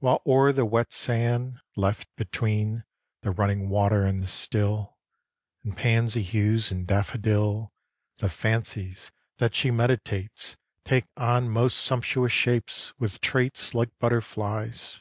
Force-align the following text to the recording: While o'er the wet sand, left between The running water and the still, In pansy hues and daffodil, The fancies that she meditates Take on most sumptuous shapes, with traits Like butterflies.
While 0.00 0.22
o'er 0.26 0.52
the 0.52 0.64
wet 0.64 0.92
sand, 0.92 1.60
left 1.76 2.08
between 2.16 2.82
The 3.20 3.30
running 3.30 3.68
water 3.68 4.02
and 4.02 4.20
the 4.20 4.26
still, 4.26 4.98
In 5.62 5.72
pansy 5.76 6.24
hues 6.24 6.72
and 6.72 6.84
daffodil, 6.84 7.72
The 8.16 8.28
fancies 8.28 9.12
that 9.36 9.54
she 9.54 9.70
meditates 9.70 10.56
Take 10.84 11.04
on 11.16 11.48
most 11.48 11.76
sumptuous 11.76 12.32
shapes, 12.32 12.92
with 12.98 13.20
traits 13.20 13.72
Like 13.72 13.96
butterflies. 14.00 15.00